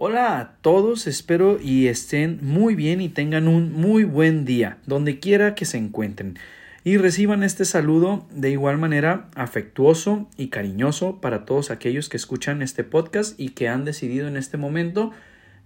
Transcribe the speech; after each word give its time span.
Hola 0.00 0.38
a 0.38 0.52
todos, 0.62 1.08
espero 1.08 1.58
y 1.60 1.88
estén 1.88 2.38
muy 2.40 2.76
bien 2.76 3.00
y 3.00 3.08
tengan 3.08 3.48
un 3.48 3.72
muy 3.72 4.04
buen 4.04 4.44
día, 4.44 4.78
donde 4.86 5.18
quiera 5.18 5.56
que 5.56 5.64
se 5.64 5.76
encuentren. 5.76 6.38
Y 6.84 6.98
reciban 6.98 7.42
este 7.42 7.64
saludo 7.64 8.24
de 8.30 8.52
igual 8.52 8.78
manera 8.78 9.28
afectuoso 9.34 10.28
y 10.36 10.50
cariñoso 10.50 11.20
para 11.20 11.44
todos 11.44 11.72
aquellos 11.72 12.08
que 12.08 12.16
escuchan 12.16 12.62
este 12.62 12.84
podcast 12.84 13.34
y 13.40 13.48
que 13.48 13.66
han 13.66 13.84
decidido 13.84 14.28
en 14.28 14.36
este 14.36 14.56
momento 14.56 15.10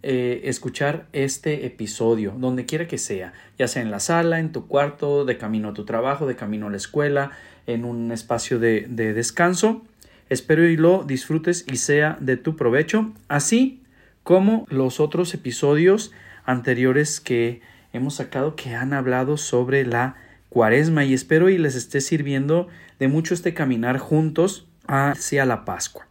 eh, 0.02 0.40
escuchar 0.44 1.08
este 1.12 1.66
episodio, 1.66 2.34
donde 2.38 2.64
quiera 2.64 2.88
que 2.88 2.96
sea, 2.96 3.34
ya 3.58 3.68
sea 3.68 3.82
en 3.82 3.90
la 3.90 4.00
sala, 4.00 4.40
en 4.40 4.50
tu 4.50 4.66
cuarto, 4.66 5.26
de 5.26 5.36
camino 5.36 5.68
a 5.68 5.74
tu 5.74 5.84
trabajo, 5.84 6.26
de 6.26 6.36
camino 6.36 6.68
a 6.68 6.70
la 6.70 6.78
escuela, 6.78 7.32
en 7.66 7.84
un 7.84 8.10
espacio 8.10 8.58
de, 8.58 8.86
de 8.88 9.12
descanso. 9.12 9.82
Espero 10.30 10.66
y 10.66 10.78
lo 10.78 11.04
disfrutes 11.04 11.66
y 11.70 11.76
sea 11.76 12.16
de 12.18 12.38
tu 12.38 12.56
provecho. 12.56 13.12
Así 13.28 13.81
como 14.22 14.66
los 14.68 15.00
otros 15.00 15.34
episodios 15.34 16.12
anteriores 16.44 17.20
que 17.20 17.60
hemos 17.92 18.14
sacado 18.14 18.56
que 18.56 18.74
han 18.74 18.92
hablado 18.92 19.36
sobre 19.36 19.84
la 19.84 20.16
cuaresma 20.48 21.04
y 21.04 21.14
espero 21.14 21.48
y 21.48 21.58
les 21.58 21.74
esté 21.74 22.00
sirviendo 22.00 22.68
de 22.98 23.08
mucho 23.08 23.34
este 23.34 23.54
caminar 23.54 23.98
juntos 23.98 24.66
hacia 24.86 25.44
la 25.44 25.64
Pascua. 25.64 26.06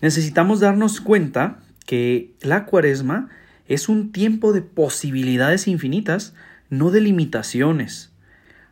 Necesitamos 0.00 0.60
darnos 0.60 1.00
cuenta 1.00 1.60
que 1.86 2.34
la 2.40 2.66
cuaresma 2.66 3.28
es 3.68 3.88
un 3.88 4.12
tiempo 4.12 4.52
de 4.52 4.62
posibilidades 4.62 5.68
infinitas, 5.68 6.34
no 6.68 6.90
de 6.90 7.00
limitaciones. 7.00 8.12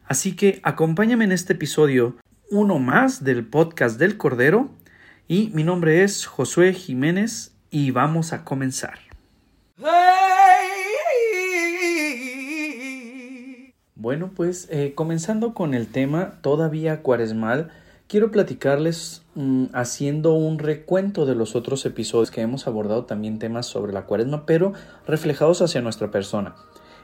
Así 0.06 0.36
que 0.36 0.60
acompáñame 0.62 1.24
en 1.24 1.32
este 1.32 1.54
episodio, 1.54 2.16
uno 2.50 2.78
más 2.78 3.24
del 3.24 3.44
podcast 3.44 3.98
del 3.98 4.16
Cordero, 4.16 4.70
y 5.26 5.50
mi 5.54 5.64
nombre 5.64 6.04
es 6.04 6.26
Josué 6.26 6.74
Jiménez 6.74 7.53
y 7.74 7.90
vamos 7.90 8.32
a 8.32 8.44
comenzar. 8.44 9.00
Bueno, 13.96 14.30
pues 14.36 14.68
eh, 14.70 14.92
comenzando 14.94 15.54
con 15.54 15.74
el 15.74 15.88
tema 15.88 16.38
todavía 16.40 17.02
cuaresmal, 17.02 17.72
quiero 18.06 18.30
platicarles 18.30 19.22
mm, 19.34 19.64
haciendo 19.72 20.34
un 20.34 20.60
recuento 20.60 21.26
de 21.26 21.34
los 21.34 21.56
otros 21.56 21.84
episodios 21.84 22.30
que 22.30 22.42
hemos 22.42 22.68
abordado 22.68 23.06
también 23.06 23.40
temas 23.40 23.66
sobre 23.66 23.92
la 23.92 24.02
cuaresma, 24.02 24.46
pero 24.46 24.72
reflejados 25.04 25.60
hacia 25.60 25.80
nuestra 25.80 26.12
persona. 26.12 26.54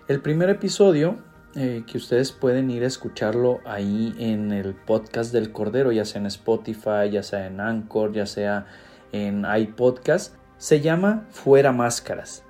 El 0.07 0.21
primer 0.21 0.51
episodio, 0.51 1.19
eh, 1.57 1.83
que 1.85 1.99
ustedes 1.99 2.31
pueden 2.31 2.71
ir 2.71 2.85
a 2.85 2.87
escucharlo 2.87 3.59
ahí 3.65 4.15
en 4.21 4.53
el 4.53 4.75
podcast 4.75 5.33
del 5.33 5.51
Cordero, 5.51 5.91
ya 5.91 6.05
sea 6.05 6.21
en 6.21 6.27
Spotify, 6.27 7.11
ya 7.11 7.25
sea 7.25 7.49
en 7.49 7.59
Anchor, 7.59 8.13
ya 8.13 8.27
sea 8.27 8.67
en 9.11 9.45
iPodcast, 9.45 10.40
se 10.61 10.83
llama 10.83 11.27
Fuera 11.31 11.73
Máscaras. 11.73 12.45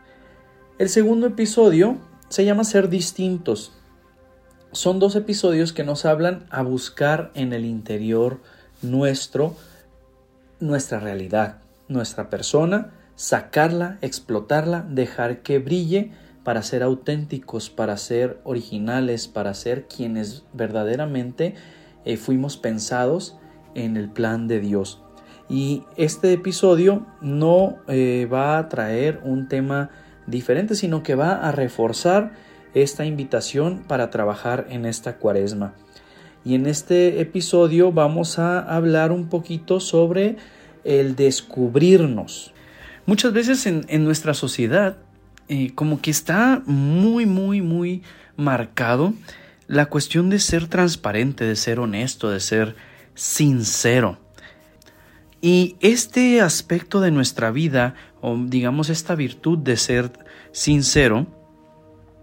El 0.81 0.89
segundo 0.89 1.29
episodio 1.29 1.97
se 2.29 2.45
llama 2.45 2.65
Ser 2.65 2.89
Distintos. 2.89 3.73
Son 4.73 4.99
dos 4.99 5.15
episodios 5.15 5.73
que 5.73 5.85
nos 5.85 6.05
hablan 6.05 6.45
a 6.51 6.63
buscar 6.63 7.31
en 7.35 7.53
el 7.53 7.65
interior 7.65 8.41
nuestro 8.83 9.55
nuestra 10.59 10.99
realidad, 10.99 11.59
nuestra 11.87 12.31
persona, 12.31 12.91
sacarla, 13.15 13.99
explotarla, 14.03 14.85
dejar 14.89 15.43
que 15.43 15.61
brille 15.61 16.11
para 16.43 16.63
ser 16.65 16.83
auténticos, 16.83 17.71
para 17.71 17.97
ser 17.97 18.41
originales, 18.43 19.29
para 19.29 19.55
ser 19.55 19.87
quienes 19.87 20.43
verdaderamente 20.53 21.55
eh, 22.05 22.17
fuimos 22.17 22.57
pensados 22.57 23.39
en 23.77 23.97
el 23.97 24.11
plan 24.11 24.49
de 24.49 24.59
Dios. 24.59 25.01
Y 25.51 25.83
este 25.97 26.33
episodio 26.33 27.05
no 27.21 27.79
eh, 27.89 28.29
va 28.33 28.57
a 28.57 28.69
traer 28.69 29.21
un 29.25 29.49
tema 29.49 29.91
diferente, 30.29 30.77
sino 30.77 31.03
que 31.03 31.17
va 31.17 31.33
a 31.33 31.51
reforzar 31.51 32.33
esta 32.73 33.05
invitación 33.05 33.83
para 33.89 34.11
trabajar 34.11 34.69
en 34.71 34.87
esta 34.87 35.17
cuaresma. 35.17 35.75
Y 36.45 36.55
en 36.55 36.67
este 36.67 37.21
episodio 37.21 37.91
vamos 37.91 38.39
a 38.39 38.61
hablar 38.61 39.11
un 39.11 39.29
poquito 39.29 39.81
sobre 39.81 40.37
el 40.85 41.17
descubrirnos. 41.17 42.55
Muchas 43.05 43.33
veces 43.33 43.67
en, 43.67 44.05
nuestra 44.05 44.35
sociedad 44.35 44.99
eh, 45.49 45.73
como 45.75 46.01
que 46.01 46.13
está 46.13 46.63
muy, 46.65 47.27
muy, 47.27 47.61
muy 47.61 48.03
marcado 48.37 49.15
la 49.67 49.87
cuestión 49.87 50.31
de 50.31 50.39
ser 50.39 50.69
transparente, 50.69 51.45
de 51.45 51.57
ser 51.57 51.81
honesto, 51.81 52.31
de 52.31 52.39
ser 52.39 52.77
sincero. 53.15 54.19
Y 55.41 55.77
este 55.81 56.41
aspecto 56.41 57.01
de 57.01 57.11
nuestra 57.11 57.51
vida, 57.51 57.95
o 58.21 58.37
digamos 58.39 58.91
esta 58.91 59.15
virtud 59.15 59.59
de 59.59 59.77
ser 59.77 60.13
sincero, 60.53 61.27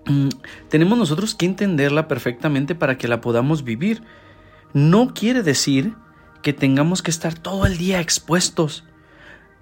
mm, 0.06 0.30
tenemos 0.70 0.98
nosotros 0.98 1.34
que 1.34 1.48
entenderla 1.48 2.08
perfectamente 2.08 2.76
para 2.76 2.98
que 2.98 3.08
la 3.08 3.22
podamos 3.22 3.64
vivir. 3.64 4.04
No 4.74 5.14
quiere 5.14 5.42
decir 5.42 5.96
que 6.44 6.54
tengamos 6.54 7.02
que 7.02 7.10
estar 7.10 7.34
todo 7.34 7.66
el 7.66 7.78
día 7.78 8.00
expuestos. 8.00 8.84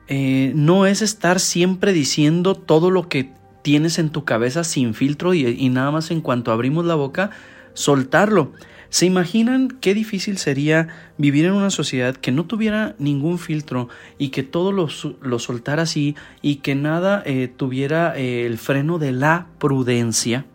Eh, 0.07 0.51
no 0.53 0.85
es 0.85 1.01
estar 1.01 1.39
siempre 1.39 1.93
diciendo 1.93 2.55
todo 2.55 2.91
lo 2.91 3.07
que 3.07 3.33
tienes 3.63 3.97
en 3.97 4.09
tu 4.09 4.25
cabeza 4.25 4.63
sin 4.63 4.93
filtro 4.93 5.33
y 5.33 5.69
nada 5.69 5.89
más 5.89 6.11
en 6.11 6.21
cuanto 6.21 6.51
abrimos 6.51 6.85
la 6.85 6.93
boca, 6.93 7.31
soltarlo. 7.73 8.51
¿Se 8.89 9.05
imaginan 9.05 9.69
qué 9.81 9.93
difícil 9.93 10.37
sería 10.37 10.87
vivir 11.17 11.45
en 11.45 11.53
una 11.53 11.69
sociedad 11.69 12.15
que 12.15 12.31
no 12.31 12.45
tuviera 12.45 12.95
ningún 12.99 13.39
filtro 13.39 13.89
y 14.17 14.29
que 14.29 14.43
todo 14.43 14.71
lo, 14.71 15.39
soltara 15.39 15.83
así 15.83 16.15
y 16.41 16.57
que 16.57 16.75
nada 16.75 17.23
eh, 17.25 17.51
tuviera 17.55 18.17
eh, 18.17 18.45
el 18.45 18.57
freno 18.57 18.99
de 18.99 19.11
la 19.11 19.47
prudencia? 19.59 20.45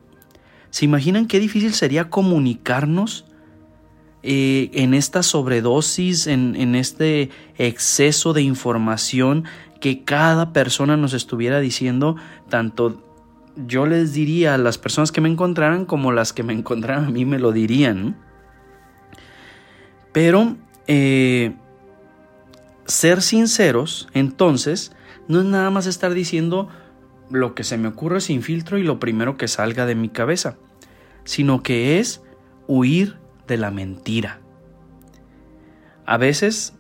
¿Se 0.70 0.84
imaginan 0.84 1.26
qué 1.26 1.40
difícil 1.40 1.74
sería 1.74 2.10
comunicarnos 2.10 3.26
eh, 4.22 4.70
en 4.74 4.94
esta 4.94 5.22
sobredosis, 5.22 6.26
en, 6.26 6.54
en 6.54 6.74
este 6.74 7.30
exceso 7.58 8.32
de 8.32 8.42
información 8.42 9.44
que 9.80 10.04
cada 10.04 10.52
persona 10.52 10.96
nos 10.96 11.14
estuviera 11.14 11.58
diciendo, 11.58 12.16
tanto 12.48 13.02
yo 13.66 13.86
les 13.86 14.12
diría 14.12 14.54
a 14.54 14.58
las 14.58 14.78
personas 14.78 15.12
que 15.12 15.20
me 15.20 15.28
encontraran 15.28 15.84
como 15.84 16.12
las 16.12 16.32
que 16.32 16.42
me 16.42 16.52
encontraran 16.52 17.04
a 17.04 17.10
mí 17.10 17.24
me 17.24 17.38
lo 17.38 17.52
dirían. 17.52 18.16
Pero 20.12 20.56
eh, 20.86 21.54
ser 22.86 23.22
sinceros, 23.22 24.08
entonces, 24.12 24.92
no 25.28 25.40
es 25.40 25.46
nada 25.46 25.70
más 25.70 25.86
estar 25.86 26.12
diciendo 26.12 26.68
lo 27.30 27.54
que 27.54 27.64
se 27.64 27.78
me 27.78 27.88
ocurre 27.88 28.20
sin 28.20 28.42
filtro 28.42 28.78
y 28.78 28.82
lo 28.82 28.98
primero 28.98 29.36
que 29.36 29.48
salga 29.48 29.86
de 29.86 29.94
mi 29.94 30.08
cabeza, 30.08 30.56
sino 31.24 31.62
que 31.62 31.98
es 32.00 32.22
huir 32.66 33.16
de 33.46 33.56
la 33.56 33.70
mentira. 33.70 34.40
A 36.06 36.16
veces 36.16 36.74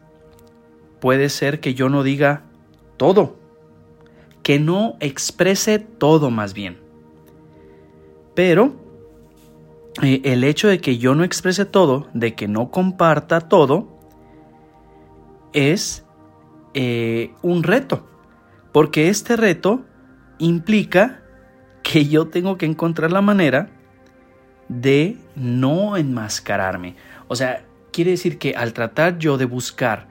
puede 1.00 1.28
ser 1.28 1.60
que 1.60 1.74
yo 1.74 1.88
no 1.88 2.02
diga 2.02 2.42
todo, 2.96 3.39
que 4.42 4.58
no 4.58 4.96
exprese 5.00 5.78
todo 5.78 6.30
más 6.30 6.54
bien. 6.54 6.78
Pero 8.34 8.74
eh, 10.02 10.20
el 10.24 10.44
hecho 10.44 10.68
de 10.68 10.80
que 10.80 10.98
yo 10.98 11.14
no 11.14 11.24
exprese 11.24 11.64
todo, 11.64 12.08
de 12.14 12.34
que 12.34 12.48
no 12.48 12.70
comparta 12.70 13.40
todo, 13.40 13.88
es 15.52 16.04
eh, 16.74 17.32
un 17.42 17.62
reto. 17.62 18.06
Porque 18.72 19.08
este 19.08 19.36
reto 19.36 19.84
implica 20.38 21.22
que 21.82 22.06
yo 22.06 22.28
tengo 22.28 22.56
que 22.56 22.66
encontrar 22.66 23.10
la 23.10 23.20
manera 23.20 23.70
de 24.68 25.16
no 25.34 25.96
enmascararme. 25.96 26.94
O 27.26 27.34
sea, 27.34 27.64
quiere 27.92 28.12
decir 28.12 28.38
que 28.38 28.54
al 28.54 28.72
tratar 28.72 29.18
yo 29.18 29.36
de 29.36 29.44
buscar 29.44 30.08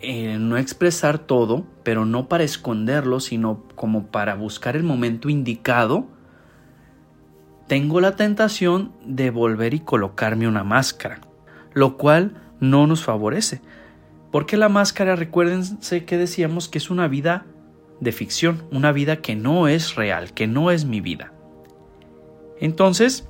eh, 0.00 0.36
no 0.38 0.56
expresar 0.56 1.18
todo, 1.18 1.66
pero 1.82 2.04
no 2.04 2.28
para 2.28 2.44
esconderlo, 2.44 3.18
sino 3.20 3.64
como 3.74 4.06
para 4.06 4.34
buscar 4.34 4.76
el 4.76 4.84
momento 4.84 5.28
indicado, 5.28 6.06
tengo 7.66 8.00
la 8.00 8.16
tentación 8.16 8.92
de 9.04 9.30
volver 9.30 9.74
y 9.74 9.80
colocarme 9.80 10.48
una 10.48 10.64
máscara, 10.64 11.20
lo 11.74 11.96
cual 11.96 12.40
no 12.60 12.86
nos 12.86 13.04
favorece. 13.04 13.60
Porque 14.30 14.56
la 14.56 14.68
máscara, 14.68 15.16
recuérdense 15.16 16.04
que 16.04 16.16
decíamos 16.16 16.68
que 16.68 16.78
es 16.78 16.90
una 16.90 17.08
vida 17.08 17.44
de 18.00 18.12
ficción, 18.12 18.62
una 18.70 18.92
vida 18.92 19.16
que 19.16 19.34
no 19.34 19.68
es 19.68 19.96
real, 19.96 20.32
que 20.32 20.46
no 20.46 20.70
es 20.70 20.84
mi 20.84 21.00
vida. 21.00 21.32
Entonces, 22.60 23.28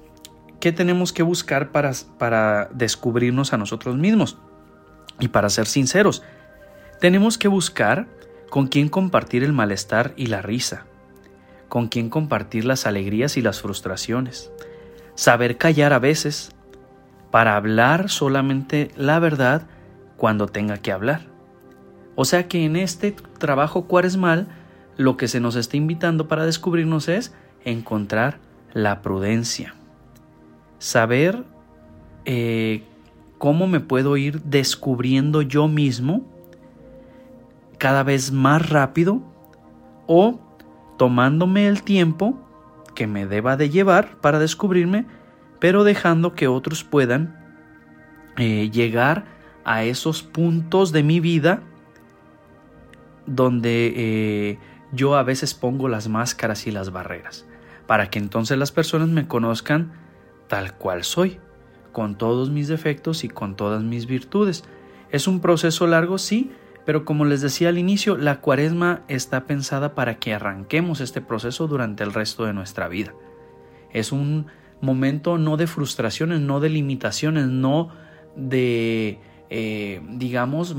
¿qué 0.60 0.72
tenemos 0.72 1.12
que 1.12 1.22
buscar 1.22 1.72
para, 1.72 1.92
para 2.18 2.68
descubrirnos 2.74 3.52
a 3.52 3.58
nosotros 3.58 3.96
mismos? 3.96 4.38
Y 5.20 5.28
para 5.28 5.48
ser 5.48 5.66
sinceros, 5.66 6.22
tenemos 7.00 7.38
que 7.38 7.48
buscar 7.48 8.06
con 8.50 8.66
quién 8.66 8.88
compartir 8.88 9.44
el 9.44 9.52
malestar 9.52 10.12
y 10.16 10.26
la 10.26 10.42
risa, 10.42 10.86
con 11.68 11.88
quien 11.88 12.10
compartir 12.10 12.64
las 12.64 12.86
alegrías 12.86 13.36
y 13.36 13.42
las 13.42 13.60
frustraciones. 13.60 14.50
Saber 15.14 15.58
callar 15.58 15.92
a 15.92 15.98
veces 15.98 16.50
para 17.30 17.56
hablar 17.56 18.08
solamente 18.08 18.90
la 18.96 19.18
verdad 19.18 19.66
cuando 20.16 20.46
tenga 20.46 20.78
que 20.78 20.92
hablar. 20.92 21.22
O 22.14 22.24
sea 22.24 22.48
que 22.48 22.64
en 22.64 22.76
este 22.76 23.12
trabajo 23.38 23.84
cuaresmal 23.84 24.48
lo 24.96 25.16
que 25.16 25.28
se 25.28 25.40
nos 25.40 25.54
está 25.54 25.76
invitando 25.76 26.26
para 26.26 26.44
descubrirnos 26.44 27.08
es 27.08 27.32
encontrar 27.64 28.38
la 28.72 29.02
prudencia. 29.02 29.74
Saber 30.78 31.44
eh, 32.24 32.82
cómo 33.38 33.68
me 33.68 33.80
puedo 33.80 34.16
ir 34.16 34.42
descubriendo 34.42 35.42
yo 35.42 35.68
mismo 35.68 36.37
cada 37.78 38.02
vez 38.02 38.32
más 38.32 38.68
rápido 38.68 39.22
o 40.06 40.40
tomándome 40.98 41.68
el 41.68 41.82
tiempo 41.82 42.38
que 42.94 43.06
me 43.06 43.26
deba 43.26 43.56
de 43.56 43.70
llevar 43.70 44.20
para 44.20 44.38
descubrirme, 44.38 45.06
pero 45.60 45.84
dejando 45.84 46.34
que 46.34 46.48
otros 46.48 46.84
puedan 46.84 47.38
eh, 48.36 48.70
llegar 48.70 49.26
a 49.64 49.84
esos 49.84 50.22
puntos 50.22 50.92
de 50.92 51.02
mi 51.02 51.20
vida 51.20 51.62
donde 53.26 53.92
eh, 53.94 54.58
yo 54.92 55.16
a 55.16 55.22
veces 55.22 55.54
pongo 55.54 55.88
las 55.88 56.08
máscaras 56.08 56.66
y 56.66 56.70
las 56.70 56.90
barreras, 56.90 57.46
para 57.86 58.10
que 58.10 58.18
entonces 58.18 58.58
las 58.58 58.72
personas 58.72 59.08
me 59.08 59.28
conozcan 59.28 59.92
tal 60.48 60.74
cual 60.74 61.04
soy, 61.04 61.38
con 61.92 62.16
todos 62.16 62.50
mis 62.50 62.68
defectos 62.68 63.24
y 63.24 63.28
con 63.28 63.54
todas 63.54 63.82
mis 63.82 64.06
virtudes. 64.06 64.64
Es 65.10 65.28
un 65.28 65.40
proceso 65.40 65.86
largo, 65.86 66.18
sí, 66.18 66.52
pero 66.88 67.04
como 67.04 67.26
les 67.26 67.42
decía 67.42 67.68
al 67.68 67.76
inicio, 67.76 68.16
la 68.16 68.40
cuaresma 68.40 69.02
está 69.08 69.44
pensada 69.44 69.94
para 69.94 70.18
que 70.18 70.32
arranquemos 70.32 71.02
este 71.02 71.20
proceso 71.20 71.66
durante 71.66 72.02
el 72.02 72.14
resto 72.14 72.46
de 72.46 72.54
nuestra 72.54 72.88
vida. 72.88 73.12
Es 73.92 74.10
un 74.10 74.46
momento 74.80 75.36
no 75.36 75.58
de 75.58 75.66
frustraciones, 75.66 76.40
no 76.40 76.60
de 76.60 76.70
limitaciones, 76.70 77.46
no 77.46 77.90
de, 78.36 79.20
eh, 79.50 80.00
digamos, 80.12 80.76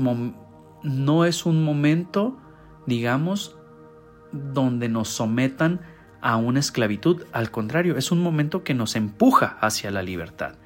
no 0.82 1.24
es 1.26 1.46
un 1.46 1.62
momento, 1.62 2.36
digamos, 2.88 3.56
donde 4.32 4.88
nos 4.88 5.10
sometan 5.10 5.80
a 6.20 6.38
una 6.38 6.58
esclavitud. 6.58 7.22
Al 7.30 7.52
contrario, 7.52 7.96
es 7.96 8.10
un 8.10 8.20
momento 8.20 8.64
que 8.64 8.74
nos 8.74 8.96
empuja 8.96 9.58
hacia 9.60 9.92
la 9.92 10.02
libertad. 10.02 10.56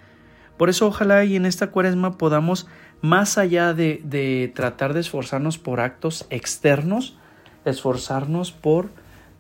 Por 0.56 0.70
eso 0.70 0.87
ojalá 0.87 1.23
y 1.26 1.37
en 1.37 1.44
esta 1.44 1.70
cuaresma 1.70 2.17
podamos 2.17 2.67
más 3.05 3.37
allá 3.37 3.75
de, 3.75 4.51
tratar 4.55 4.95
de 4.95 5.01
esforzarnos 5.01 5.59
por 5.59 5.81
actos 5.81 6.27
externos, 6.31 7.19
esforzarnos 7.67 8.51
por 8.51 8.89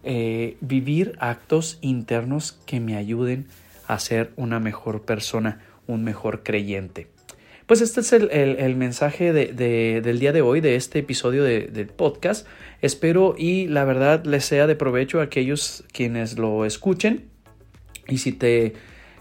eh, 0.02 0.58
vivir 0.60 1.16
actos 1.18 1.78
internos 1.80 2.60
que 2.66 2.78
me 2.78 2.94
ayuden 2.94 3.46
a 3.86 3.98
ser 4.00 4.32
una 4.36 4.60
mejor 4.60 5.06
persona, 5.06 5.62
un 5.86 6.04
mejor 6.04 6.42
creyente. 6.42 7.06
Pues 7.64 7.80
este 7.80 8.00
es 8.00 8.12
el, 8.12 8.76
mensaje 8.76 9.32
del 9.32 10.18
día 10.18 10.32
de 10.32 10.42
hoy, 10.42 10.60
de 10.60 10.76
este 10.76 10.98
episodio 10.98 11.42
del 11.42 11.86
podcast. 11.86 12.46
Espero 12.82 13.34
y 13.38 13.66
la 13.68 13.84
verdad 13.84 14.26
les 14.26 14.44
sea 14.44 14.66
de 14.66 14.76
provecho 14.76 15.20
a 15.20 15.22
aquellos 15.22 15.84
quienes 15.90 16.38
lo 16.38 16.66
escuchen. 16.66 17.30
Y 18.08 18.18
si 18.18 18.32
te 18.32 18.74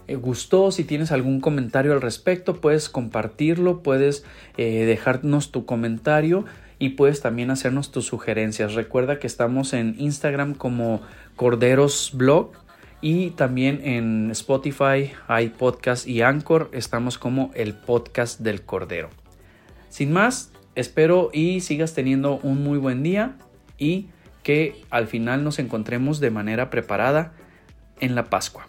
gustó, 0.08 0.70
si 0.70 0.84
tienes 0.84 1.12
algún 1.12 1.40
comentario 1.40 1.92
al 1.92 2.00
respecto, 2.00 2.60
puedes 2.60 2.88
compartirlo, 2.88 3.82
puedes 3.82 4.24
eh, 4.56 4.84
dejarnos 4.84 5.50
tu 5.50 5.64
comentario 5.64 6.44
y 6.78 6.90
puedes 6.90 7.20
también 7.20 7.50
hacernos 7.50 7.90
tus 7.90 8.06
sugerencias. 8.06 8.74
Recuerda 8.74 9.18
que 9.18 9.26
estamos 9.26 9.72
en 9.72 9.94
Instagram 9.98 10.54
como 10.54 11.00
Corderos 11.36 12.10
Blog 12.14 12.52
y 13.00 13.30
también 13.30 13.80
en 13.84 14.30
Spotify, 14.30 15.12
iPodcast 15.28 16.06
y 16.06 16.22
Anchor 16.22 16.70
estamos 16.72 17.18
como 17.18 17.50
el 17.54 17.74
podcast 17.74 18.40
del 18.40 18.62
Cordero. 18.62 19.10
Sin 19.88 20.12
más, 20.12 20.52
espero 20.74 21.30
y 21.32 21.60
sigas 21.60 21.94
teniendo 21.94 22.38
un 22.42 22.62
muy 22.62 22.78
buen 22.78 23.02
día 23.02 23.36
y 23.78 24.08
que 24.42 24.82
al 24.90 25.06
final 25.06 25.44
nos 25.44 25.58
encontremos 25.58 26.20
de 26.20 26.30
manera 26.30 26.70
preparada 26.70 27.32
en 28.00 28.14
la 28.14 28.24
Pascua. 28.24 28.68